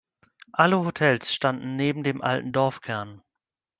[0.51, 3.21] Alle Hotels standen neben dem alten Dorfkern.